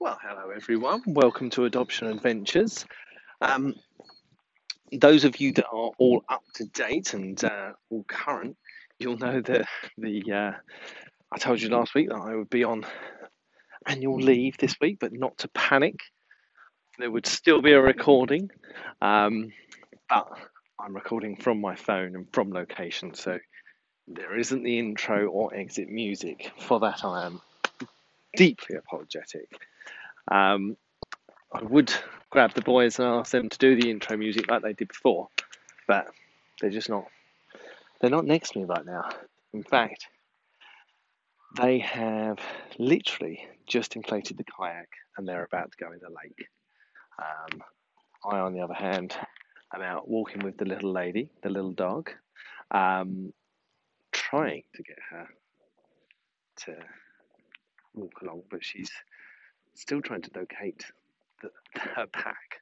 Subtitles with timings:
[0.00, 1.02] Well, hello everyone.
[1.06, 2.84] Welcome to Adoption Adventures.
[3.40, 3.74] Um,
[4.92, 8.56] those of you that are all up to date and uh, all current,
[8.98, 10.52] you'll know that the uh,
[11.32, 12.84] I told you last week that I would be on
[13.86, 16.00] annual leave this week, but not to panic.
[16.98, 18.50] There would still be a recording,
[19.00, 19.52] um,
[20.08, 20.28] but
[20.78, 23.38] I'm recording from my phone and from location, so
[24.08, 26.50] there isn't the intro or exit music.
[26.60, 27.40] For that, I am
[28.36, 29.48] deeply apologetic.
[30.30, 30.76] Um,
[31.52, 31.92] I would
[32.30, 35.28] grab the boys and ask them to do the intro music like they did before,
[35.86, 36.06] but
[36.60, 37.06] they're just not.
[38.00, 39.08] They're not next to me right now.
[39.52, 40.08] In fact,
[41.56, 42.38] they have
[42.78, 46.48] literally just inflated the kayak and they're about to go in the lake.
[47.18, 47.62] Um,
[48.24, 49.16] I, on the other hand,
[49.74, 52.10] am out walking with the little lady, the little dog,
[52.70, 53.32] um,
[54.12, 55.28] trying to get her
[56.56, 56.76] to
[57.94, 58.90] walk along, but she's
[59.74, 60.84] still trying to locate
[61.42, 62.60] the, her pack.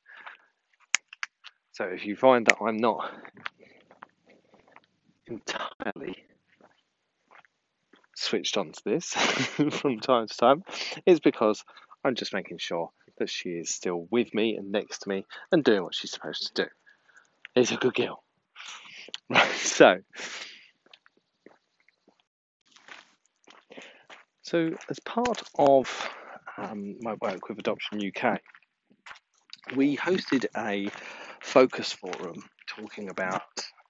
[1.73, 3.11] So if you find that I'm not
[5.27, 6.17] entirely
[8.14, 10.64] switched on to this from time to time,
[11.06, 11.64] it's because
[12.05, 15.65] I'm just making sure that she is still with me and next to me and
[15.65, 16.70] doing what she's supposed to do.
[17.55, 18.22] It's a good girl.
[19.28, 19.98] Right, so
[24.42, 26.11] so as part of
[26.58, 28.41] um, my work with Adoption UK,
[29.77, 30.89] we hosted a
[31.41, 33.42] focus forum talking about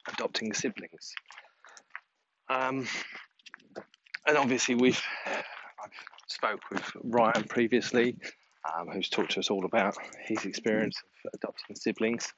[0.08, 1.12] adopting siblings.
[2.48, 2.86] Um,
[4.26, 5.90] and obviously, we've I've
[6.26, 8.16] spoke with Ryan previously,
[8.72, 12.32] um, who's talked to us all about his experience of adopting siblings.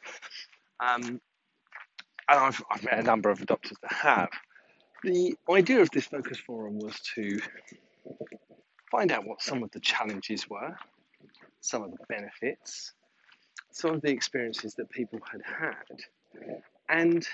[0.80, 1.20] Um,
[2.28, 4.28] and I've, I've met a number of adopters that have.
[5.02, 7.38] The idea of this focus forum was to
[8.94, 10.76] find out what some of the challenges were,
[11.60, 12.92] some of the benefits,
[13.72, 16.54] some of the experiences that people had had,
[16.88, 17.26] and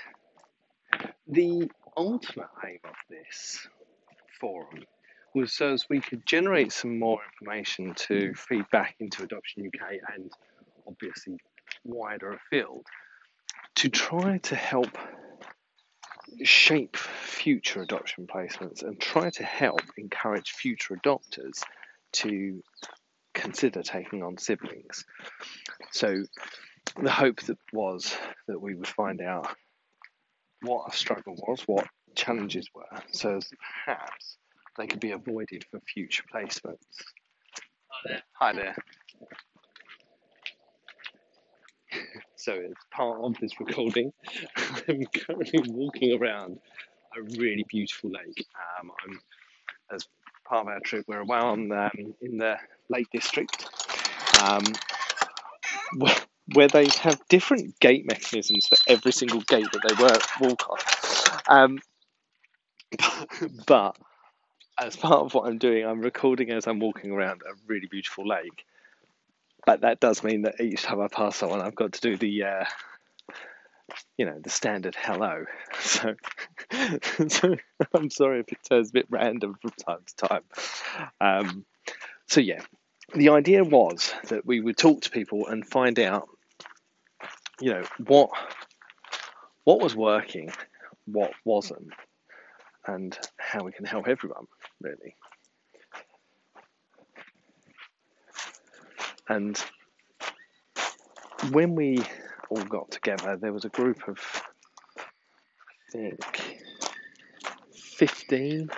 [1.27, 3.67] the ultimate aim of this
[4.39, 4.83] forum
[5.35, 9.91] was so as we could generate some more information to feed back into Adoption UK
[10.15, 10.31] and
[10.87, 11.37] obviously
[11.83, 12.85] wider afield
[13.75, 14.97] to try to help
[16.43, 21.63] shape future adoption placements and try to help encourage future adopters
[22.13, 22.61] to
[23.33, 25.05] consider taking on siblings.
[25.91, 26.23] So
[27.01, 28.15] the hope that was
[28.47, 29.47] that we would find out
[30.61, 33.49] what a struggle was, what challenges were, so as
[33.85, 34.37] perhaps
[34.77, 36.77] they could be avoided for future placements.
[37.87, 38.21] Hi there.
[38.33, 38.75] Hi there.
[42.41, 44.11] So, as part of this recording,
[44.87, 46.57] I'm currently walking around
[47.15, 48.47] a really beautiful lake.
[48.79, 49.21] Um, I'm,
[49.93, 50.07] as
[50.43, 52.57] part of our trip, we're on um, in the
[52.89, 53.69] Lake District,
[54.41, 54.63] um,
[55.97, 56.15] where,
[56.53, 60.67] where, they have different gate mechanisms for every single gate that they work, walk
[61.47, 61.79] on.
[61.79, 61.79] Um,
[63.67, 63.95] but
[64.79, 68.27] as part of what I'm doing, I'm recording as I'm walking around a really beautiful
[68.27, 68.65] lake
[69.65, 72.43] but that does mean that each time I pass someone, I've got to do the,
[72.43, 72.65] uh,
[74.17, 75.45] you know, the standard hello.
[75.81, 76.15] So,
[77.27, 77.55] so
[77.93, 80.43] I'm sorry if it turns a bit random from time to time.
[81.19, 81.65] Um,
[82.27, 82.61] so yeah,
[83.13, 86.29] the idea was that we would talk to people and find out,
[87.59, 88.29] you know, what
[89.63, 90.51] what was working,
[91.05, 91.91] what wasn't,
[92.87, 94.47] and how we can help everyone
[94.81, 95.15] really.
[99.31, 99.57] And
[101.51, 101.99] when we
[102.49, 104.19] all got together, there was a group of,
[104.99, 106.59] I think,
[107.73, 108.69] 15,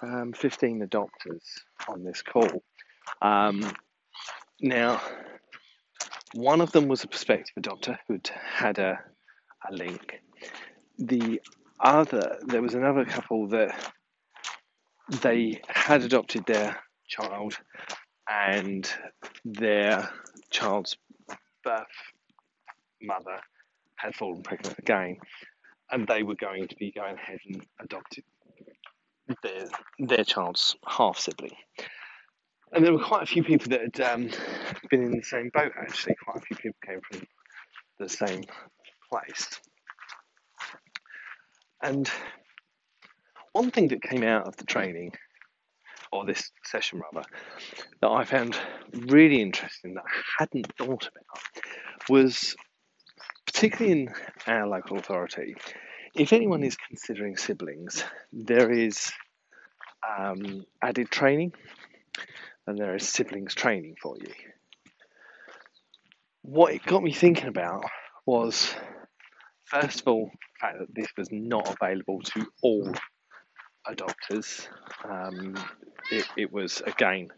[0.00, 1.42] um, 15 adopters
[1.88, 2.62] on this call.
[3.20, 3.70] Um,
[4.62, 4.98] now,
[6.32, 8.98] one of them was a prospective adopter who'd had a,
[9.70, 10.22] a link.
[10.98, 11.42] The
[11.78, 13.92] other, there was another couple that
[15.20, 17.58] they had adopted their child
[18.28, 18.90] and
[19.44, 20.08] their
[20.50, 20.96] child's
[21.64, 21.86] birth
[23.02, 23.40] mother
[23.96, 25.16] had fallen pregnant again,
[25.90, 28.24] and they were going to be going ahead and adopting
[29.42, 29.66] their
[29.98, 31.56] their child's half sibling.
[32.72, 34.30] And there were quite a few people that had um,
[34.90, 35.72] been in the same boat.
[35.80, 37.26] Actually, quite a few people came from
[37.98, 38.44] the same
[39.10, 39.48] place.
[41.82, 42.10] And
[43.52, 45.12] one thing that came out of the training
[46.12, 47.26] or this session rather,
[48.00, 48.56] that I found
[48.92, 51.42] really interesting that I hadn't thought about
[52.08, 52.56] was
[53.46, 54.08] particularly in
[54.46, 55.56] our local authority,
[56.14, 59.12] if anyone is considering siblings, there is
[60.18, 61.52] um, added training.
[62.66, 64.32] and there is siblings training for you.
[66.42, 67.84] What it got me thinking about
[68.26, 68.74] was,
[69.64, 72.92] first of all, the fact that this was not available to all
[73.86, 74.66] adopters.
[75.04, 75.56] Um,
[76.10, 77.28] it, it was again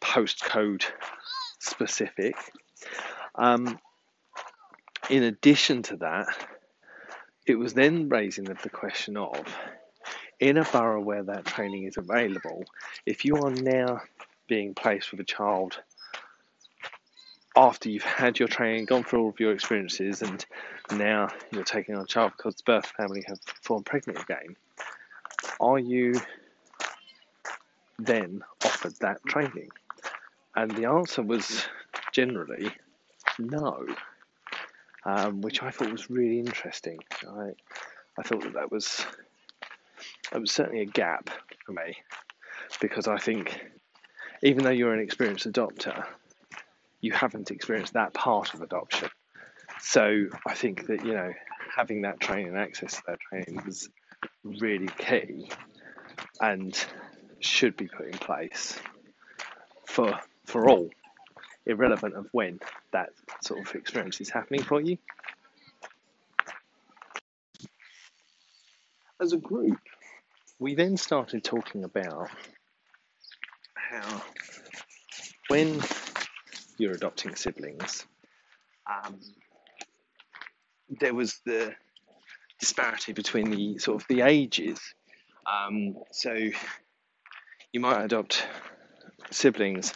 [0.00, 0.84] postcode
[1.58, 2.36] specific.
[3.34, 3.78] Um,
[5.10, 6.26] in addition to that,
[7.46, 9.44] it was then raising the, question of
[10.40, 12.64] in a borough where that training is available,
[13.06, 14.00] if you are now
[14.46, 15.78] being placed with a child
[17.56, 20.44] after you've had your training, gone through all of your experiences, and
[20.92, 24.56] now you're taking on a child because birth family have fallen pregnant again,
[25.64, 26.14] are you
[27.98, 29.70] then offered that training?
[30.54, 31.64] And the answer was
[32.12, 32.70] generally
[33.38, 33.86] no,
[35.04, 36.98] um, which I thought was really interesting.
[37.26, 37.50] I,
[38.18, 39.04] I thought that that was,
[40.30, 41.30] that was certainly a gap
[41.64, 41.96] for me
[42.80, 43.58] because I think
[44.42, 46.04] even though you're an experienced adopter,
[47.00, 49.08] you haven't experienced that part of adoption.
[49.80, 51.32] So I think that you know
[51.74, 53.88] having that training access to that training is
[54.44, 55.50] really key
[56.40, 56.84] and
[57.40, 58.78] should be put in place
[59.86, 60.90] for for all,
[61.66, 62.60] irrelevant of when
[62.92, 63.10] that
[63.42, 64.98] sort of experience is happening for you.
[69.20, 69.78] As a group,
[70.58, 72.28] we then started talking about
[73.74, 74.22] how
[75.48, 75.80] when
[76.78, 78.06] you're adopting siblings,
[78.90, 79.20] um,
[81.00, 81.74] there was the
[82.60, 84.80] disparity between the sort of the ages.
[85.46, 86.34] Um, so
[87.72, 88.46] you might adopt
[89.30, 89.92] siblings.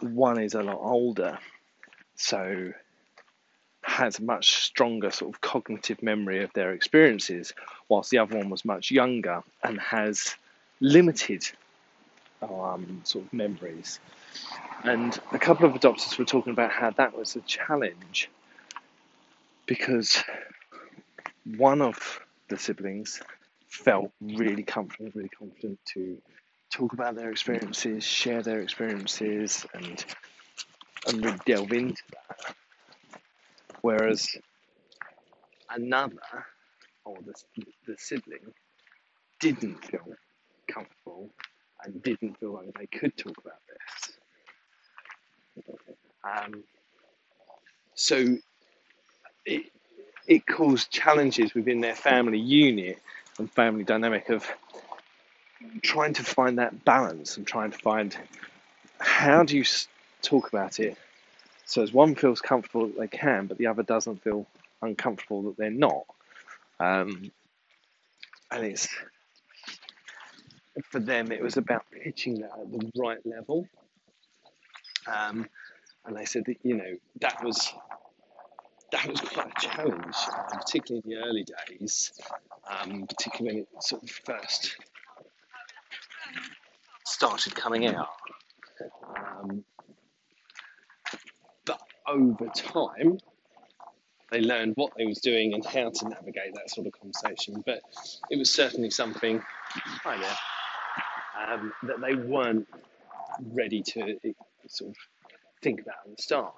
[0.00, 1.38] One is a lot older,
[2.16, 2.72] so
[3.82, 7.52] has a much stronger sort of cognitive memory of their experiences,
[7.88, 10.34] whilst the other one was much younger and has
[10.80, 11.44] limited
[12.42, 14.00] um, sort of memories.
[14.82, 18.28] And a couple of adopters were talking about how that was a challenge
[19.66, 20.22] because
[21.44, 23.20] one of the siblings
[23.68, 26.18] felt really comfortable, really confident to
[26.72, 30.04] talk about their experiences, share their experiences, and
[31.06, 32.54] and really delve into that.
[33.82, 34.26] Whereas
[35.70, 36.46] another,
[37.04, 37.34] or the,
[37.86, 38.54] the sibling,
[39.40, 40.06] didn't feel
[40.72, 41.30] comfortable
[41.84, 44.16] and didn't feel like they could talk about this.
[46.24, 46.64] Um,
[47.94, 48.36] so
[49.44, 49.70] it,
[50.26, 52.98] it caused challenges within their family unit
[53.38, 54.46] and family dynamic of
[55.82, 58.16] trying to find that balance and trying to find
[58.98, 59.64] how do you
[60.22, 60.96] talk about it
[61.66, 64.46] so as one feels comfortable that they can, but the other doesn't feel
[64.82, 66.04] uncomfortable that they're not.
[66.78, 67.30] Um,
[68.50, 68.88] and it's
[70.90, 73.68] for them, it was about pitching that at the right level.
[75.06, 75.48] Um,
[76.04, 77.72] and they said that you know that was
[78.94, 82.12] that was quite a challenge, uh, particularly in the early days,
[82.70, 84.76] um, particularly when it sort of first
[87.04, 88.08] started coming out.
[89.16, 89.64] Um,
[91.66, 93.18] but over time,
[94.30, 97.62] they learned what they was doing and how to navigate that sort of conversation.
[97.66, 97.80] But
[98.30, 99.42] it was certainly something,
[100.04, 102.68] hi there, um, that they weren't
[103.52, 104.18] ready to
[104.68, 104.96] sort of
[105.62, 106.54] think about at the start.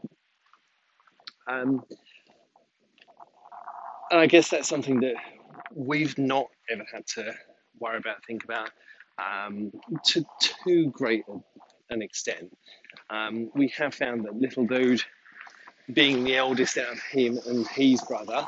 [1.49, 1.85] Um,
[4.11, 5.15] and I guess that's something that
[5.75, 7.35] we've not ever had to
[7.81, 8.71] worry about, think about
[9.19, 9.73] um,
[10.05, 11.25] to too great
[11.91, 12.57] an extent.
[13.11, 15.03] Um, we have found that little dude,
[15.93, 18.47] being the eldest out of him and his brother,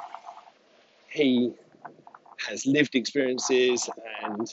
[1.08, 1.52] he
[2.48, 3.88] has lived experiences
[4.22, 4.48] and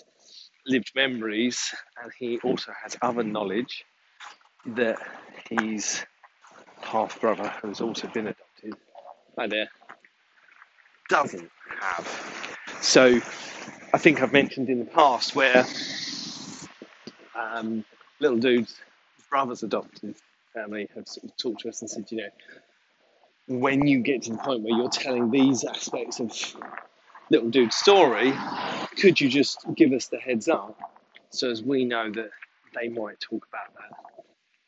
[0.68, 3.84] lived memories, and he also has other knowledge
[4.66, 4.98] that
[5.50, 6.04] his
[6.82, 8.76] half brother, who's also been adopted,
[9.38, 9.70] hi there,
[11.10, 12.66] doesn't have.
[12.82, 13.20] So
[13.94, 15.66] I think I've mentioned in the past where
[17.36, 17.86] um,
[18.20, 18.76] little dude's
[19.30, 20.16] brother's adopted
[20.54, 22.30] family have sort of talked to us and said, you know,
[23.48, 26.32] when you get to the point where you're telling these aspects of
[27.30, 28.34] little dude's story,
[29.00, 30.78] could you just give us the heads up
[31.30, 32.30] so as we know that
[32.74, 34.26] they might talk about that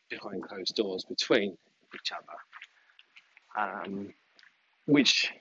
[0.09, 1.57] behind closed doors between
[1.95, 4.13] each other, um,
[4.85, 5.31] which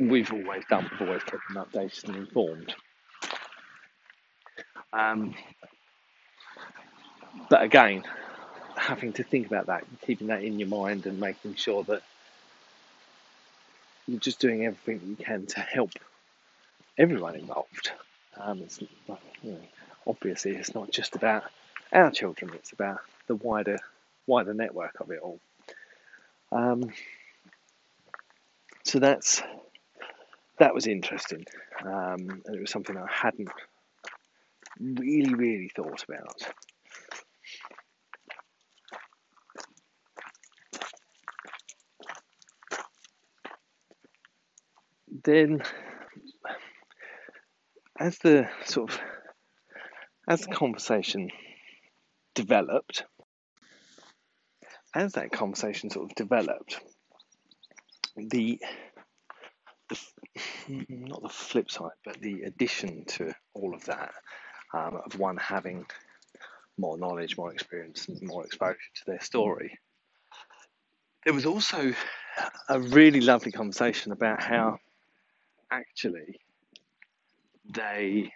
[0.00, 0.88] we've always done.
[0.92, 2.74] We've always kept them updated and informed.
[4.92, 5.34] Um,
[7.48, 8.02] but again,
[8.76, 12.02] having to think about that, keeping that in your mind, and making sure that
[14.08, 15.92] you're just doing everything you can to help
[16.98, 17.92] everyone involved.
[18.36, 18.88] Um, it's you
[19.44, 19.60] know,
[20.06, 21.44] obviously it's not just about
[21.92, 22.52] our children.
[22.54, 23.78] It's about the wider
[24.26, 25.40] wider network of it all.
[26.52, 26.90] Um,
[28.84, 29.42] so that's
[30.60, 31.44] that was interesting,
[31.84, 33.48] um, and it was something I hadn't
[34.78, 36.36] really really thought about.
[45.24, 45.62] Then,
[47.98, 49.00] as the sort of
[50.28, 51.30] as the conversation
[52.34, 53.04] developed,
[54.94, 56.80] as that conversation sort of developed,
[58.16, 58.60] the, the
[60.88, 64.12] not the flip side, but the addition to all of that
[64.72, 65.86] um, of one having
[66.78, 69.78] more knowledge, more experience, and more exposure to their story.
[71.24, 71.92] There was also
[72.68, 74.78] a really lovely conversation about how
[75.70, 76.40] actually
[77.74, 78.32] they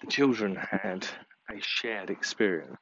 [0.00, 1.06] the children had
[1.50, 2.78] a shared experience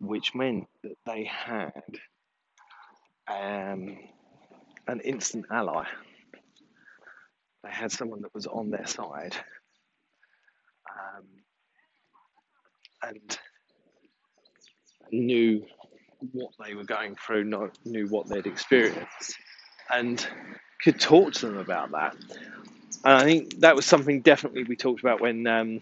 [0.00, 1.72] which meant that they had
[3.28, 3.96] um,
[4.86, 5.84] an instant ally.
[7.62, 9.34] They had someone that was on their side
[10.90, 11.24] um,
[13.02, 13.38] and
[15.10, 15.64] knew
[16.32, 17.44] what they were going through,
[17.84, 19.36] knew what they'd experienced,
[19.90, 20.26] and
[20.82, 22.16] could talk to them about that.
[23.04, 25.80] And I think that was something definitely we talked about when um,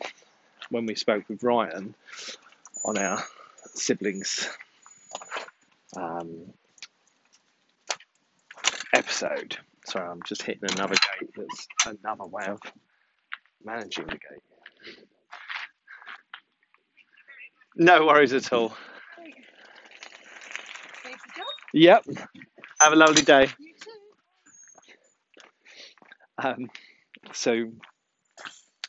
[0.70, 1.94] when we spoke with Ryan
[2.84, 3.22] on our
[3.74, 4.48] siblings
[5.96, 6.52] um,
[8.92, 9.56] episode.
[9.86, 11.30] Sorry, I'm just hitting another gate.
[11.36, 12.60] That's another way of
[13.64, 14.42] managing the gate.
[17.76, 18.76] No worries at all.
[21.72, 22.04] Yep.
[22.80, 23.48] Have a lovely day.
[26.38, 26.68] Um,
[27.32, 27.70] so,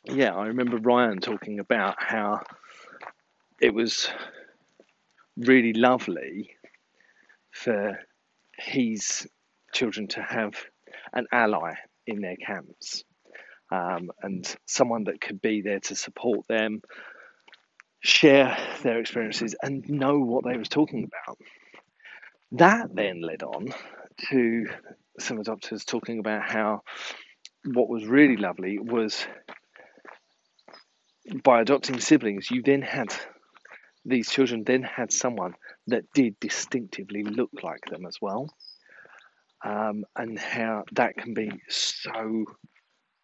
[0.04, 2.42] yeah, I remember Ryan talking about how
[3.60, 4.08] it was
[5.36, 6.50] really lovely
[7.52, 7.98] for
[8.58, 9.28] his
[9.74, 10.54] children to have
[11.12, 11.74] an ally
[12.06, 13.04] in their camps
[13.70, 16.80] um, and someone that could be there to support them,
[18.00, 21.38] share their experiences, and know what they was talking about.
[22.52, 23.68] That then led on
[24.30, 24.66] to
[25.18, 26.82] some adopters talking about how
[27.64, 29.26] what was really lovely was
[31.42, 33.14] by adopting siblings, you then had
[34.04, 35.54] these children then had someone
[35.86, 38.50] that did distinctively look like them as well,
[39.64, 42.44] um, and how that can be so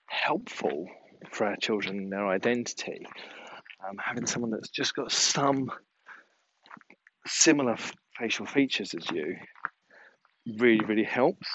[0.07, 0.87] helpful
[1.31, 3.07] for our children and their identity.
[3.87, 5.71] Um, having someone that's just got some
[7.27, 7.77] similar
[8.19, 9.37] facial features as you
[10.59, 11.47] really, really helps.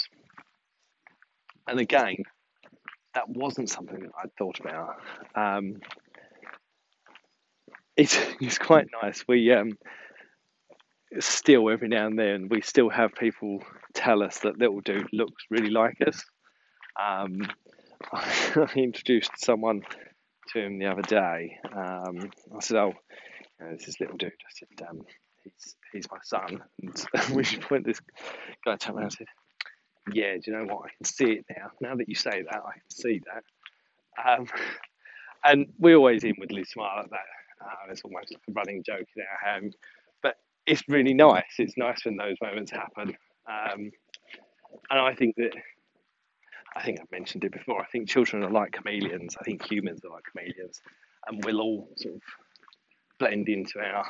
[1.68, 2.18] And again,
[3.16, 4.96] that wasn't something that I'd thought about.
[5.36, 5.80] Um,
[7.98, 9.24] it's, it's quite nice.
[9.28, 9.78] We um,
[11.20, 13.64] still, every now and then, we still have people
[13.96, 16.24] tell us that little dude looks really like us.
[17.02, 17.42] Um,
[18.14, 19.82] I introduced someone
[20.50, 21.58] to him the other day.
[21.76, 22.94] Um, I said, "Oh,
[23.60, 25.02] you know, this is little dude." I said, um,
[25.44, 28.00] "He's he's my son." And at which point, this
[28.64, 29.28] guy turned around and said,
[30.14, 30.86] "Yeah, do you know what?
[30.86, 31.72] I can see it now.
[31.82, 33.44] Now that you say that, I can see that."
[34.24, 34.48] Um,
[35.44, 37.66] and we always inwardly smile at that.
[37.66, 39.72] Uh, it's almost like a running joke in our home,
[40.22, 40.36] but
[40.66, 41.44] it's really nice.
[41.58, 43.16] It's nice when those moments happen,
[43.48, 43.92] um,
[44.90, 45.52] and I think that
[46.76, 47.82] I think I've mentioned it before.
[47.82, 49.36] I think children are like chameleons.
[49.40, 50.82] I think humans are like chameleons,
[51.28, 52.22] and we'll all sort of
[53.18, 54.06] blend into our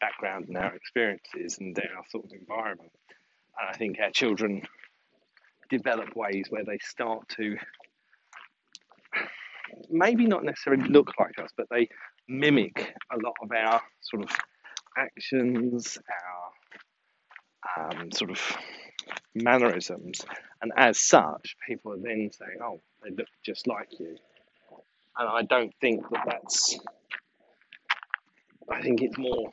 [0.00, 2.90] background and our experiences and our sort of environment.
[3.58, 4.62] And I think our children
[5.70, 7.56] develop ways where they start to
[9.90, 11.88] maybe not necessarily look like us, but they
[12.28, 14.36] mimic a lot of our sort of
[14.96, 16.37] actions, our
[17.76, 18.40] um, sort of
[19.34, 20.20] mannerisms,
[20.62, 24.16] and as such, people are then saying, "Oh, they look just like you."
[25.16, 26.78] And I don't think that that's.
[28.70, 29.52] I think it's more.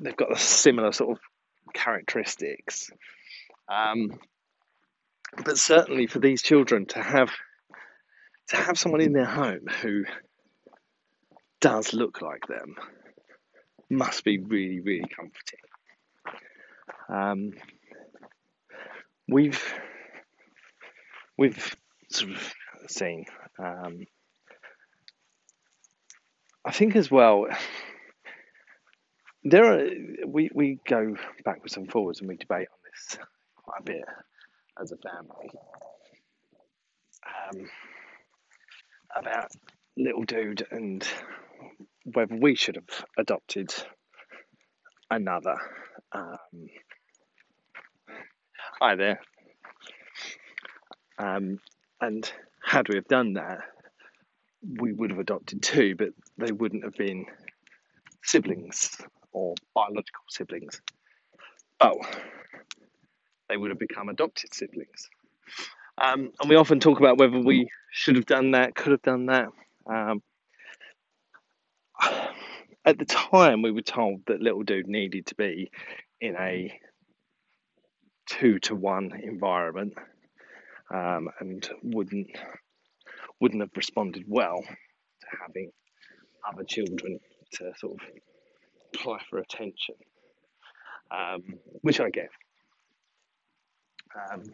[0.00, 1.18] They've got a similar sort of
[1.72, 2.90] characteristics,
[3.68, 4.18] um,
[5.44, 7.30] but certainly for these children to have
[8.48, 10.04] to have someone in their home who
[11.60, 12.76] does look like them
[13.88, 15.60] must be really, really comforting.
[17.08, 17.52] Um,
[19.28, 19.62] we've
[21.36, 21.76] we've
[22.10, 22.54] sort of
[22.88, 23.26] seen.
[23.58, 24.04] Um,
[26.64, 27.46] I think as well.
[29.46, 29.90] There are
[30.26, 33.18] we, we go backwards and forwards and we debate on this
[33.56, 34.04] quite a bit
[34.80, 35.50] as a family
[37.26, 37.70] um,
[39.14, 39.50] about
[39.96, 41.06] little dude and
[42.12, 43.72] whether we should have adopted
[45.10, 45.56] another.
[46.12, 46.68] Um,
[48.80, 49.20] hi there.
[51.18, 51.60] Um,
[52.00, 52.30] and
[52.62, 53.58] had we have done that,
[54.80, 57.26] we would have adopted two, but they wouldn't have been
[58.22, 58.96] siblings
[59.32, 60.80] or biological siblings.
[61.78, 61.96] But
[63.48, 65.08] they would have become adopted siblings.
[65.98, 69.26] Um, and we often talk about whether we should have done that, could have done
[69.26, 69.48] that.
[69.86, 70.22] Um,
[72.84, 75.70] at the time, we were told that little dude needed to be
[76.20, 76.80] in a
[78.26, 79.94] two to one environment
[80.92, 82.30] um, and wouldn't
[83.40, 85.70] wouldn't have responded well to having
[86.48, 87.18] other children
[87.52, 88.08] to sort of
[88.94, 89.96] apply for attention,
[91.10, 91.42] um,
[91.82, 92.30] which I get.
[94.32, 94.44] Um,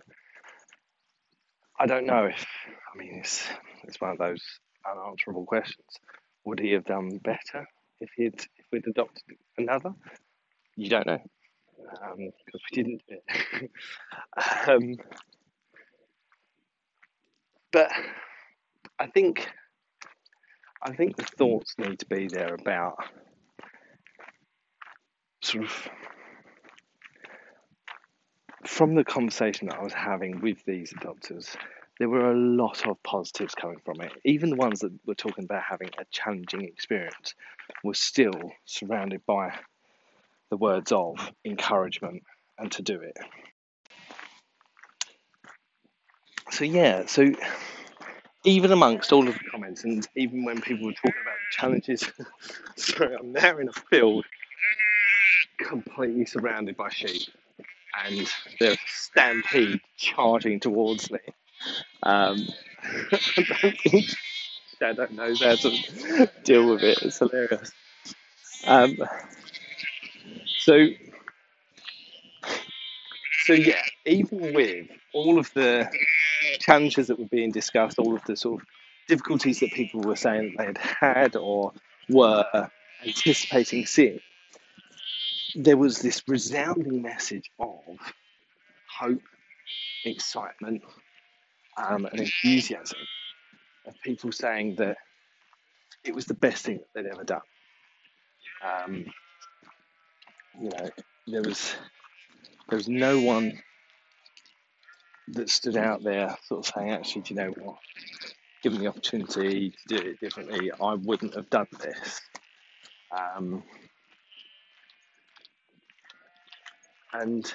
[1.78, 2.46] I don't know if,
[2.92, 3.46] I mean, it's,
[3.84, 4.42] it's one of those
[4.90, 5.86] unanswerable questions.
[6.44, 7.66] Would he have done better
[8.00, 9.92] if he'd if we'd adopted another?
[10.76, 11.20] You don't know
[11.82, 12.32] because um,
[12.72, 13.02] we didn't
[14.68, 14.96] um,
[17.72, 17.90] but
[18.98, 19.48] I think
[20.82, 22.96] I think the thoughts need to be there about
[25.42, 25.88] sort of
[28.66, 31.56] from the conversation that I was having with these adopters,
[31.98, 34.12] there were a lot of positives coming from it.
[34.24, 37.34] Even the ones that were talking about having a challenging experience
[37.84, 39.52] were still surrounded by
[40.50, 42.22] the words of encouragement
[42.58, 43.16] and to do it.
[46.50, 47.32] So, yeah, so
[48.44, 52.12] even amongst all of the comments, and even when people were talking about the challenges,
[52.76, 54.24] sorry, I'm now in a field
[55.58, 57.28] completely surrounded by sheep,
[58.04, 58.26] and
[58.58, 61.20] there's a stampede charging towards me.
[62.02, 62.48] Um,
[64.82, 67.02] I don't knows how to deal with it.
[67.02, 67.70] It's hilarious.
[68.66, 68.96] Um,
[70.60, 70.86] so,
[73.44, 75.90] so yeah, even with all of the
[76.60, 78.66] challenges that were being discussed, all of the sort of
[79.08, 81.72] difficulties that people were saying they had had or
[82.08, 82.44] were
[83.04, 84.20] anticipating seeing,
[85.54, 87.80] there was this resounding message of
[88.98, 89.22] hope,
[90.04, 90.82] excitement,
[91.76, 92.98] um, and enthusiasm
[93.86, 94.98] of people saying that
[96.04, 97.40] it was the best thing that they'd ever done.
[98.62, 99.06] Um,
[100.60, 100.90] you know,
[101.26, 101.74] there was
[102.68, 103.60] there was no one
[105.28, 107.76] that stood out there sort of saying, actually, do you know what?
[108.62, 112.20] Given the opportunity to do it differently, I wouldn't have done this.
[113.16, 113.62] Um,
[117.12, 117.52] and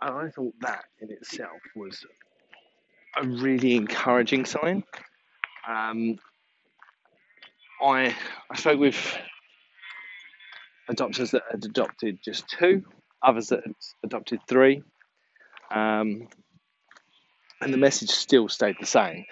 [0.00, 2.04] and I thought that in itself was
[3.20, 4.84] a really encouraging sign.
[5.66, 6.18] Um,
[7.82, 8.14] I
[8.50, 9.18] I spoke with
[10.90, 12.84] adopters that had adopted just two,
[13.22, 13.74] others that had
[14.04, 14.82] adopted three,
[15.70, 16.28] um,
[17.60, 19.24] and the message still stayed the same.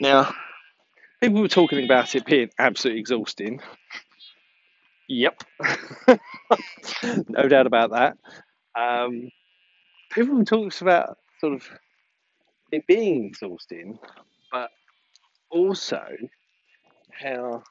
[0.00, 0.32] Now,
[1.20, 3.60] people were talking about it being absolutely exhausting.
[5.08, 5.42] Yep,
[7.28, 8.16] no doubt about that.
[8.78, 9.28] Um,
[10.12, 11.68] people talk about sort of
[12.70, 13.98] it being exhausting,
[14.52, 14.70] but
[15.50, 16.04] also
[17.12, 17.62] how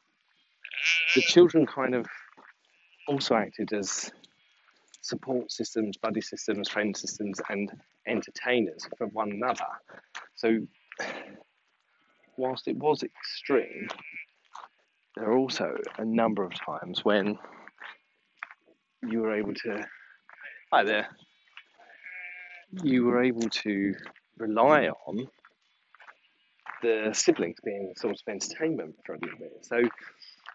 [1.15, 2.05] the children kind of
[3.09, 4.11] also acted as
[5.01, 7.71] support systems, buddy systems, friend systems, and
[8.07, 9.65] entertainers for one another.
[10.35, 10.59] So,
[12.37, 13.87] whilst it was extreme,
[15.15, 17.37] there are also a number of times when
[19.01, 19.85] you were able to
[20.71, 21.07] Hi there.
[22.83, 23.95] You were able to
[24.37, 25.27] rely on
[26.83, 29.65] the siblings being a source of entertainment for a little bit.
[29.65, 29.81] So,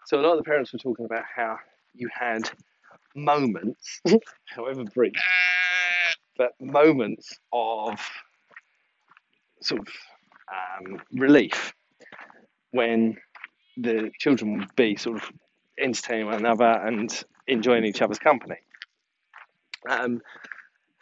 [0.05, 1.57] so a lot of the parents were talking about how
[1.95, 2.49] you had
[3.15, 4.01] moments,
[4.45, 5.13] however brief,
[6.37, 7.99] but moments of
[9.61, 9.87] sort of
[10.51, 11.73] um, relief
[12.71, 13.17] when
[13.77, 15.23] the children would be sort of
[15.79, 18.57] entertaining one another and enjoying each other's company.
[19.89, 20.21] Um,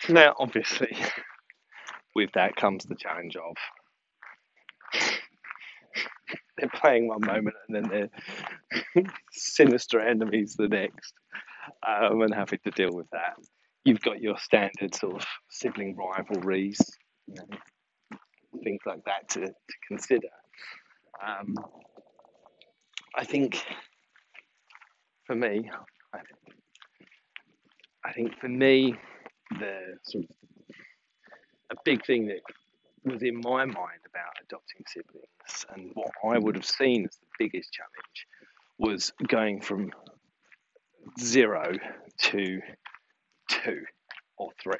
[0.09, 0.95] now, obviously,
[2.15, 3.55] with that comes the challenge of
[6.57, 8.09] they're playing one moment and then
[8.95, 11.13] they're sinister enemies the next,
[11.87, 13.35] um, and having to deal with that.
[13.85, 16.79] You've got your standard sort of sibling rivalries,
[17.27, 17.57] you know,
[18.63, 19.53] things like that to, to
[19.87, 20.29] consider.
[21.25, 21.55] Um,
[23.15, 23.63] I think
[25.25, 25.69] for me,
[26.13, 26.19] I
[28.05, 28.95] I think for me,
[29.59, 30.29] the sort of
[31.71, 32.39] a big thing that
[33.05, 37.27] was in my mind about adopting siblings and what I would have seen as the
[37.37, 38.27] biggest challenge
[38.77, 39.91] was going from
[41.19, 41.73] zero
[42.17, 42.61] to
[43.49, 43.81] two
[44.37, 44.73] or three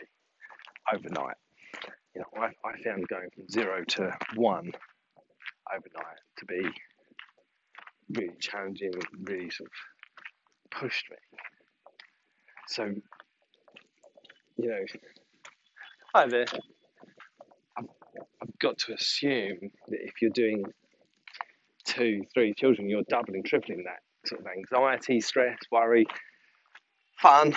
[0.93, 1.35] overnight.
[2.15, 4.71] You know, I, I found going from zero to one
[5.71, 6.69] overnight to be
[8.09, 8.91] really challenging,
[9.23, 11.17] really sort of pushed me.
[12.67, 12.85] So,
[14.57, 14.85] you know,
[16.13, 16.45] hi there.
[18.43, 20.63] I've, got to assume that if you're doing
[21.85, 26.05] two, three children, you're doubling, tripling that sort of anxiety, stress, worry,
[27.21, 27.55] fun,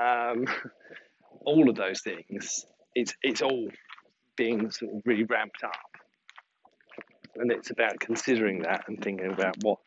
[0.00, 0.46] um,
[1.44, 2.64] all of those things.
[2.94, 3.68] It's it's all
[4.36, 5.72] being sort of really ramped up,
[7.36, 9.78] and it's about considering that and thinking about what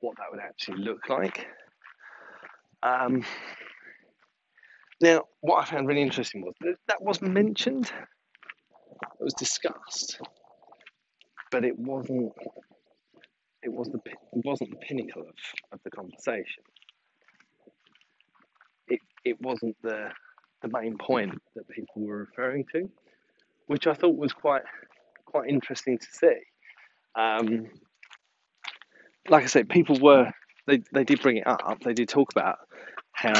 [0.00, 1.46] what that would actually look like.
[2.82, 3.24] Um,
[5.00, 7.90] now, what I found really interesting was that that wasn't mentioned.
[9.02, 10.20] It was discussed,
[11.50, 12.32] but it wasn't.
[13.62, 15.34] It was the it wasn't the pinnacle of,
[15.72, 16.62] of the conversation.
[18.88, 20.10] It it wasn't the
[20.62, 22.88] the main point that people were referring to,
[23.66, 24.62] which I thought was quite
[25.24, 26.36] quite interesting to see.
[27.14, 27.68] Um,
[29.28, 30.30] like I said, people were
[30.66, 31.80] they they did bring it up.
[31.82, 32.58] They did talk about
[33.12, 33.32] how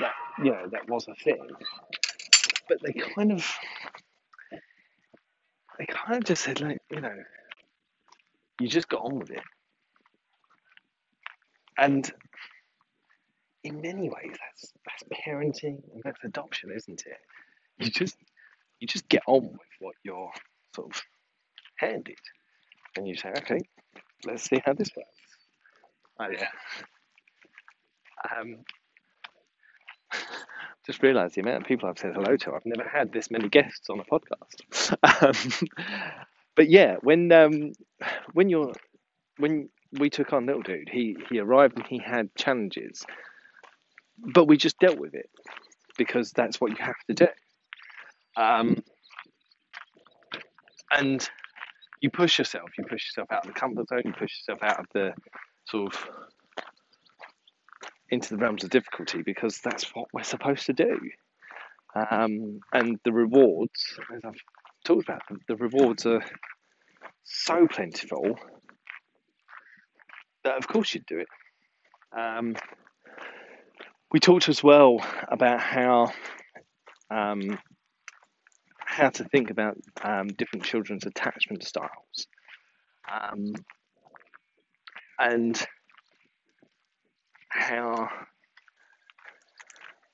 [0.00, 1.46] that you know that was a thing,
[2.68, 3.46] but they kind of
[5.78, 7.14] they kind of just said like you know
[8.60, 9.42] you just got on with it,
[11.78, 12.10] and
[13.64, 17.18] in many ways that's that's parenting and that's adoption, isn't it?
[17.78, 18.16] You just
[18.80, 20.30] you just get on with what you're
[20.74, 21.02] sort of
[21.78, 22.18] handed,
[22.96, 23.60] and you say, okay,
[24.26, 25.08] let's see how this works.
[26.20, 26.48] Oh yeah.
[28.40, 28.58] Um,
[30.86, 32.52] just realised the amount of people I've said hello to.
[32.52, 34.94] I've never had this many guests on a podcast.
[35.22, 35.70] um,
[36.54, 37.72] but yeah, when um,
[38.32, 38.72] when you're
[39.38, 43.04] when we took on little dude, he he arrived and he had challenges,
[44.18, 45.30] but we just dealt with it
[45.96, 47.28] because that's what you have to do.
[48.36, 48.82] Um,
[50.90, 51.28] and
[52.00, 54.80] you push yourself, you push yourself out of the comfort zone, you push yourself out
[54.80, 55.12] of the
[55.66, 56.08] sort of
[58.14, 60.98] into the realms of difficulty because that's what we're supposed to do.
[61.94, 64.40] Um, and the rewards, as I've
[64.84, 66.24] talked about, the rewards are
[67.24, 68.38] so plentiful
[70.44, 71.28] that of course you'd do it.
[72.16, 72.54] Um,
[74.12, 74.98] we talked as well
[75.28, 76.12] about how
[77.10, 77.58] um,
[78.78, 82.26] how to think about um, different children's attachment styles,
[83.10, 83.54] um,
[85.18, 85.66] and
[87.64, 88.08] how,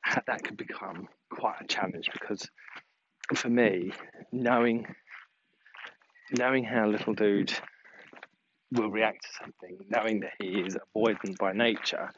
[0.03, 2.49] how that could become quite a challenge because
[3.35, 3.93] for me,
[4.33, 4.87] knowing
[6.33, 7.53] knowing how little dude
[8.73, 12.11] will react to something, knowing that he is avoidant by nature,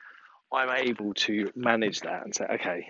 [0.53, 2.87] I'm able to manage that and say, okay,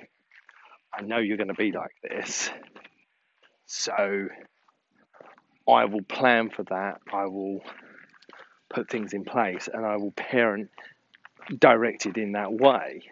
[0.92, 2.50] I know you're going to be like this,
[3.66, 4.26] so
[5.68, 7.00] I will plan for that.
[7.12, 7.60] I will
[8.68, 10.70] put things in place, and I will parent
[11.58, 13.02] directed in that way.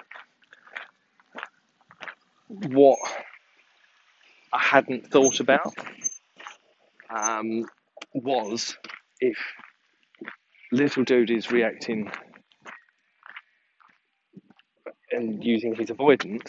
[2.48, 2.98] What
[4.52, 5.74] I hadn't thought about
[7.08, 7.66] um,
[8.14, 8.76] was
[9.20, 9.38] if
[10.72, 12.10] little dude is reacting
[15.12, 16.48] and using his avoidance,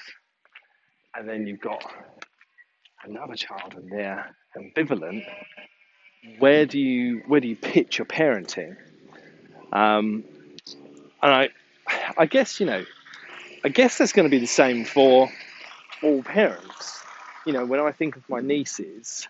[1.16, 1.84] and then you've got
[3.04, 5.24] another child and they're ambivalent.
[6.40, 8.76] Where do you where do you pitch your parenting?
[9.72, 10.24] Um,
[11.22, 11.50] and I
[12.18, 12.84] I guess you know,
[13.64, 15.30] I guess that's going to be the same for
[16.04, 17.00] all parents.
[17.46, 19.28] You know, when I think of my nieces,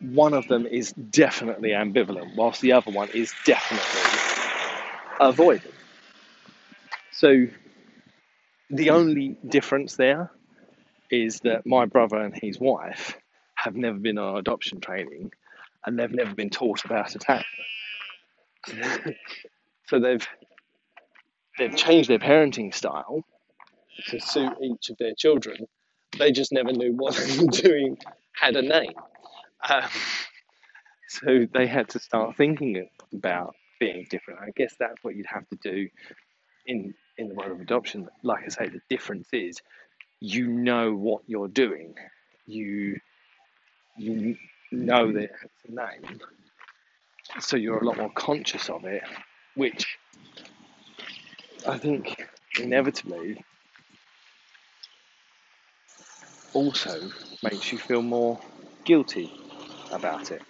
[0.00, 4.10] one of them is definitely ambivalent, whilst the other one is definitely
[5.20, 5.72] avoidant.
[7.12, 7.46] So
[8.70, 10.30] the only difference there
[11.10, 13.16] is that my brother and his wife
[13.54, 15.30] have never been on adoption training
[15.84, 17.46] and they've never been taught about attachment.
[19.88, 20.26] so they've
[21.58, 23.24] they've changed their parenting style
[24.08, 25.66] to suit each of their children.
[26.18, 27.98] They just never knew what they were doing
[28.32, 28.94] had a name.
[29.68, 29.88] Um,
[31.08, 34.40] so they had to start thinking about being different.
[34.40, 35.88] I guess that's what you'd have to do
[36.66, 38.08] in in the world of adoption.
[38.22, 39.60] Like I say, the difference is
[40.20, 41.94] you know what you're doing.
[42.46, 42.98] You
[43.96, 44.36] you
[44.70, 46.20] know that it's a name,
[47.40, 49.02] so you're a lot more conscious of it,
[49.54, 49.98] which
[51.66, 52.26] I think
[52.58, 53.44] inevitably
[56.54, 57.10] also
[57.42, 58.40] makes you feel more
[58.84, 59.32] guilty
[59.92, 60.42] about it.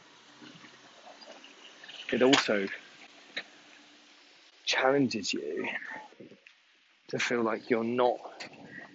[2.12, 2.66] It also
[4.64, 5.68] challenges you
[7.09, 8.48] to feel like you're not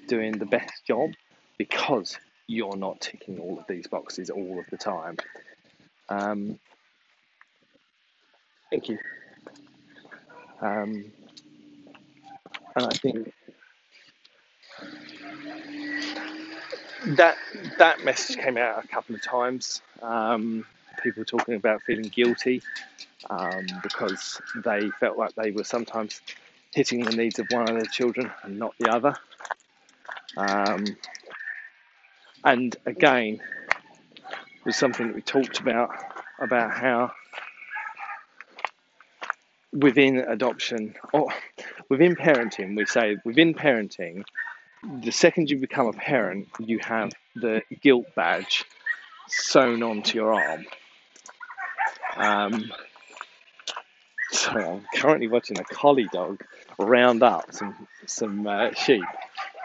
[0.08, 1.12] doing the best job
[1.58, 5.18] because you're not ticking all of these boxes all of the time.
[6.10, 6.58] Um,
[8.72, 8.98] thank you.
[10.62, 11.12] Um,
[12.78, 13.34] and I think
[17.18, 17.38] that
[17.80, 19.82] that message came out a couple of times.
[20.02, 20.64] Um,
[21.02, 22.62] people talking about feeling guilty
[23.30, 26.22] um, because they felt like they were sometimes
[26.74, 29.16] hitting the needs of one of their children and not the other.
[30.36, 30.86] Um,
[32.44, 33.42] and again,
[34.66, 35.90] was something that we talked about
[36.40, 37.12] about how
[39.74, 41.30] within adoption or
[41.90, 44.24] within parenting, we say within parenting,
[45.02, 48.66] the second you become a parent, you have the guilt badge
[49.28, 50.66] sewn onto your arm.
[52.16, 52.72] Um,
[54.32, 56.44] so I'm currently watching a collie dog
[56.78, 59.04] round up some some uh, sheep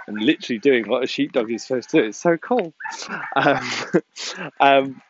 [0.07, 2.09] and literally doing what a sheepdog is supposed to do.
[2.09, 2.73] It's so cool.
[3.35, 3.71] Um,
[4.61, 5.03] um,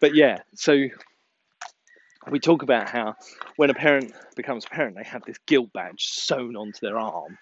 [0.00, 0.88] but yeah, so
[2.30, 3.16] we talk about how
[3.56, 7.38] when a parent becomes a parent, they have this guilt badge sewn onto their arm,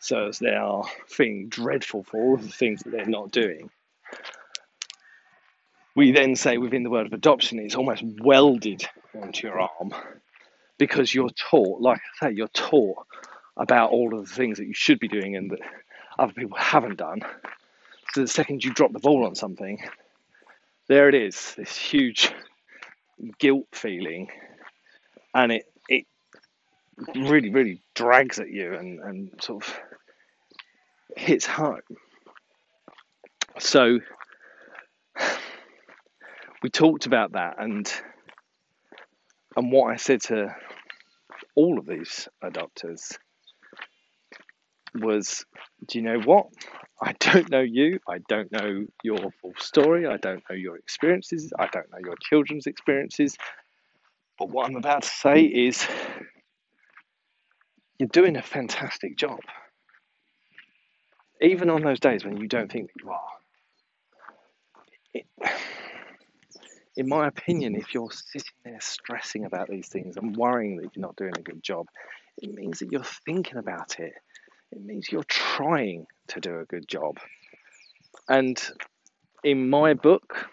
[0.00, 3.70] so as they are feeling dreadful for all of the things that they're not doing.
[5.94, 8.84] We then say within the word of adoption, it's almost welded
[9.20, 9.92] onto your arm
[10.78, 13.04] because you're taught, like I say, you're taught
[13.56, 15.60] about all of the things that you should be doing and that
[16.16, 17.20] other people haven't done.
[18.12, 19.82] So the second you drop the ball on something,
[20.86, 22.32] there it is, this huge
[23.38, 24.28] guilt feeling,
[25.34, 26.06] and it it
[27.14, 29.80] really really drags at you and and sort of
[31.16, 31.80] hits home.
[33.58, 33.98] So
[36.62, 37.90] we talked about that and
[39.56, 40.54] and what I said to
[41.54, 43.18] all of these adopters
[44.94, 45.44] was,
[45.86, 46.46] do you know what?
[47.00, 48.00] I don't know you.
[48.08, 50.06] I don't know your full story.
[50.06, 51.52] I don't know your experiences.
[51.58, 53.36] I don't know your children's experiences.
[54.38, 55.86] But what I'm about to say is,
[57.98, 59.40] you're doing a fantastic job.
[61.40, 63.28] Even on those days when you don't think that you are.
[65.14, 65.26] It,
[66.96, 71.06] in my opinion, if you're sitting there stressing about these things and worrying that you're
[71.06, 71.86] not doing a good job,
[72.38, 74.14] it means that you're thinking about it
[74.72, 77.18] it means you're trying to do a good job.
[78.28, 78.60] And
[79.42, 80.46] in my book,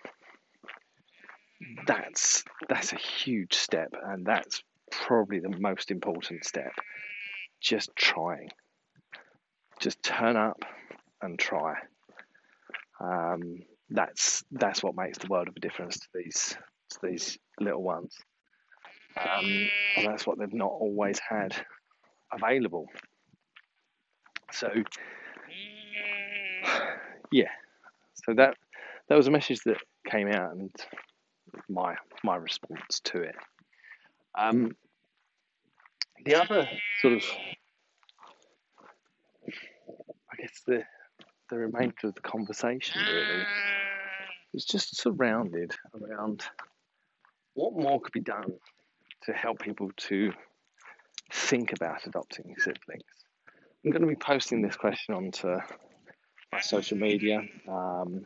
[1.86, 6.74] that's that's a huge step, and that's probably the most important step.
[7.62, 8.50] Just trying.
[9.80, 10.64] Just turn up
[11.22, 11.76] and try.
[13.00, 16.56] Um, that's that's what makes the world of a difference to these
[16.92, 18.16] to these little ones,
[19.18, 21.56] um, and that's what they've not always had
[22.32, 22.88] available.
[24.52, 24.70] So,
[27.32, 27.50] yeah,
[28.26, 28.56] so that
[29.10, 29.78] that was a message that
[30.10, 30.72] came out, and
[31.70, 33.36] my my response to it.
[34.38, 34.76] Um,
[36.26, 36.68] the other
[37.02, 37.24] sort of,
[39.48, 40.84] I guess the
[41.50, 43.44] the remainder of the conversation really
[44.54, 46.44] was just surrounded around
[47.54, 48.54] what more could be done
[49.24, 50.32] to help people to
[51.32, 53.04] think about adopting siblings.
[53.86, 55.60] I'm going to be posting this question onto
[56.52, 58.26] my social media, um,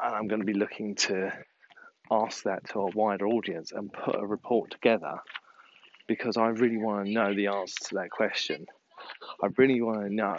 [0.00, 1.32] and I'm going to be looking to
[2.08, 5.18] ask that to a wider audience and put a report together
[6.06, 8.66] because I really want to know the answer to that question.
[9.42, 10.38] I really want to know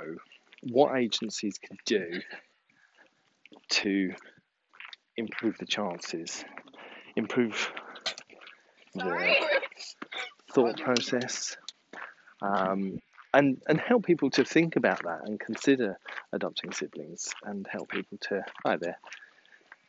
[0.62, 2.22] what agencies can do
[3.72, 4.14] to
[5.18, 6.46] improve the chances,
[7.18, 7.70] improve
[8.96, 9.36] the
[10.54, 11.58] thought process,
[12.42, 13.02] um,
[13.34, 15.98] and and help people to think about that and consider
[16.32, 18.96] adopting siblings and help people to either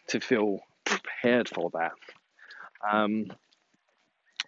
[0.09, 1.93] to feel prepared for that.
[2.91, 3.27] Um,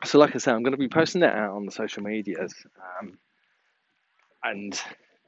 [0.05, 2.55] so, like I said, I'm going to be posting that out on the social medias,
[3.01, 3.19] um,
[4.45, 4.79] and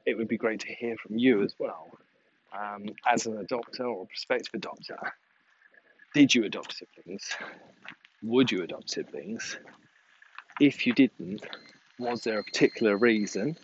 [0.05, 1.89] it would be great to hear from you as well.
[2.57, 5.11] Um, as an adopter or prospective adopter,
[6.13, 7.35] did you adopt siblings?
[8.23, 9.57] Would you adopt siblings?
[10.59, 11.45] If you didn't,
[11.99, 13.57] was there a particular reason?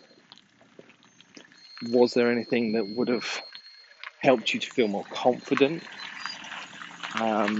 [1.90, 3.26] Was there anything that would have
[4.18, 5.82] helped you to feel more confident?
[7.20, 7.58] Um,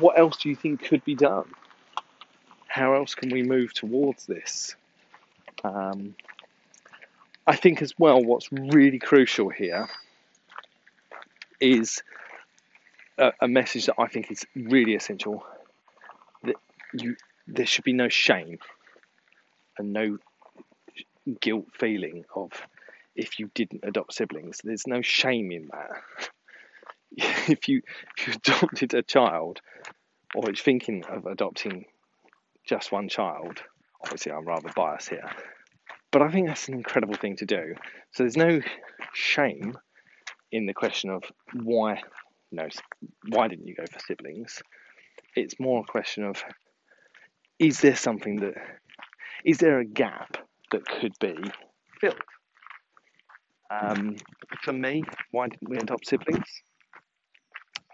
[0.00, 1.50] what else do you think could be done?
[2.68, 4.76] How else can we move towards this?
[5.64, 6.14] Um,
[7.46, 9.88] I think, as well, what's really crucial here
[11.60, 12.02] is
[13.18, 15.44] a, a message that I think is really essential
[16.92, 18.58] you there should be no shame
[19.78, 20.18] and no
[21.40, 22.50] guilt feeling of
[23.14, 24.60] if you didn't adopt siblings.
[24.62, 26.30] There's no shame in that.
[27.50, 27.82] if you
[28.16, 29.60] if you adopted a child
[30.34, 31.84] or is thinking of adopting
[32.66, 33.60] just one child,
[34.02, 35.30] obviously I'm rather biased here,
[36.10, 37.74] but I think that's an incredible thing to do.
[38.12, 38.60] So there's no
[39.12, 39.76] shame
[40.50, 42.00] in the question of why
[42.50, 42.68] no
[43.28, 44.62] why didn't you go for siblings?
[45.34, 46.42] It's more a question of
[47.62, 48.54] is there something that
[49.44, 50.36] is there a gap
[50.72, 51.36] that could be
[52.00, 52.16] filled?
[53.70, 54.16] Um,
[54.62, 56.44] for me, why didn't we adopt siblings?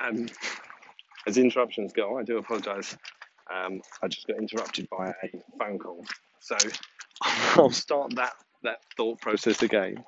[0.00, 0.26] um,
[1.26, 2.96] as interruptions go, I do apologise.
[3.52, 6.04] Um, I just got interrupted by a phone call,
[6.40, 6.56] so
[7.22, 10.04] I'll start that that thought process again.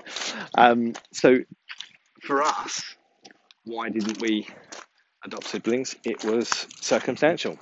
[0.57, 1.39] Um, so,
[2.23, 2.83] for us,
[3.65, 4.49] why didn't we
[5.25, 5.97] adopt siblings?
[6.05, 6.49] It was
[6.81, 7.59] circumstantial.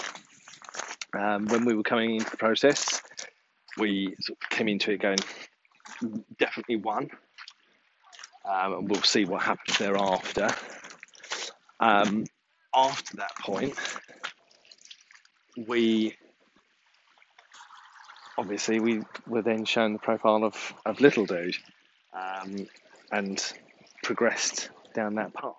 [1.18, 3.00] Um, when we were coming into the process,
[3.78, 5.18] we sort of came into it going,
[6.38, 7.10] definitely one.
[8.44, 10.48] Um, and we'll see what happens thereafter.
[11.80, 12.24] Um,
[12.74, 13.74] after that point,
[15.66, 16.14] we
[18.38, 21.56] obviously we were then shown the profile of, of Little Dude
[22.12, 22.66] um,
[23.10, 23.52] and
[24.02, 25.54] progressed down that path.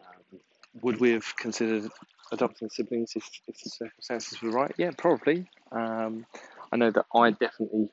[0.00, 0.40] Um,
[0.82, 1.90] would we have considered
[2.30, 4.74] adopting siblings if, if the circumstances were right?
[4.76, 5.46] Yeah, probably.
[5.70, 6.26] Um,
[6.72, 7.88] I know that I definitely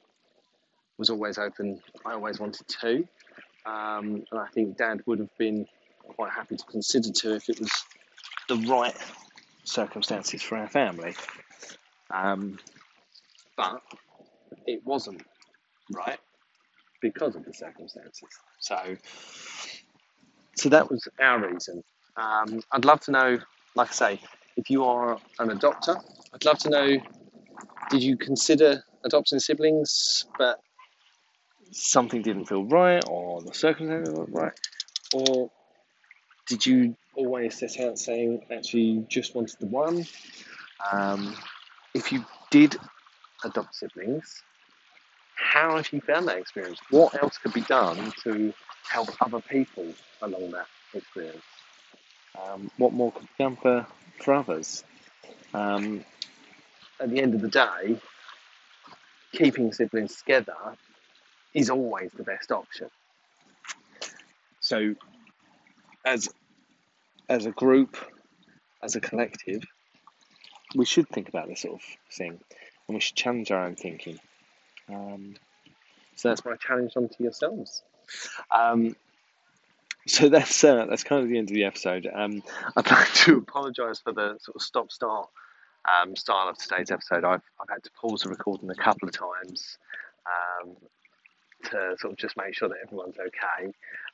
[0.97, 1.81] was always open.
[2.05, 3.07] I always wanted to,
[3.65, 5.65] um, and I think Dad would have been
[6.15, 7.71] quite happy to consider to if it was
[8.47, 8.95] the right
[9.63, 11.15] circumstances for our family.
[12.11, 12.57] Um,
[13.59, 13.81] but
[14.65, 15.21] it wasn't
[15.91, 16.19] right
[17.01, 18.29] because of the circumstances.
[18.59, 18.77] So,
[20.55, 21.83] so that was our reason.
[22.15, 23.37] Um, I'd love to know,
[23.75, 24.21] like I say,
[24.55, 26.01] if you are an adopter,
[26.33, 26.97] I'd love to know
[27.89, 30.61] did you consider adopting siblings, but
[31.71, 34.59] something didn't feel right, or the circumstances weren't right,
[35.13, 35.51] or
[36.47, 40.05] did you always set out saying actually you just wanted the one?
[40.91, 41.35] Um,
[41.93, 42.77] if you did
[43.43, 44.43] adopt siblings,
[45.35, 46.79] how have you found that experience?
[46.89, 48.53] What else could be done to
[48.89, 51.43] help other people along that experience?
[52.41, 53.85] Um, what more could be done for,
[54.21, 54.83] for others?
[55.53, 56.03] Um,
[56.99, 57.99] at the end of the day,
[59.31, 60.55] keeping siblings together
[61.53, 62.89] is always the best option.
[64.59, 64.95] So,
[66.05, 66.29] as
[67.29, 67.95] as a group,
[68.83, 69.63] as a collective,
[70.75, 72.39] we should think about this sort of thing,
[72.89, 74.19] and we should challenge our own thinking.
[74.91, 75.35] Um,
[76.15, 77.83] so that's my challenge onto yourselves.
[78.51, 78.95] Um,
[80.07, 82.09] so that's uh, that's kind of the end of the episode.
[82.11, 82.41] Um,
[82.75, 85.29] I'd like to apologise for the sort of stop start
[85.87, 87.23] um, style of today's episode.
[87.23, 89.77] I've, I've had to pause the recording a couple of times
[90.25, 90.75] um,
[91.65, 93.67] to sort of just make sure that everyone's okay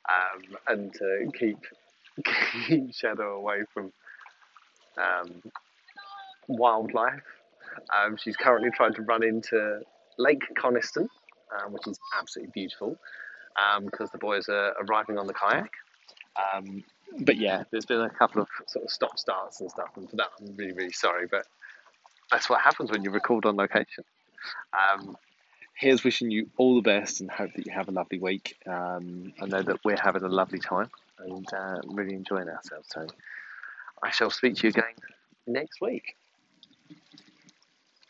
[0.08, 1.58] um, and to keep
[2.66, 3.90] keep Shadow away from
[4.98, 5.42] um,
[6.46, 7.22] wildlife.
[7.94, 9.80] Um, she's currently trying to run into
[10.18, 11.08] Lake Coniston,
[11.52, 12.96] um, which is absolutely beautiful
[13.80, 15.70] because the boys are arriving on the kayak.
[16.54, 16.84] Um,
[17.20, 20.16] but yeah, there's been a couple of sort of stop starts and stuff, and for
[20.16, 21.26] that I'm really really sorry.
[21.26, 21.46] But
[22.30, 24.04] that's what happens when you record on location.
[24.72, 25.16] Um,
[25.74, 28.56] here's wishing you all the best and hope that you have a lovely week.
[28.66, 32.88] Um, I know that we're having a lovely time and uh, really enjoying ourselves.
[32.92, 33.06] So
[34.02, 34.94] I shall speak to you again
[35.46, 36.16] next week.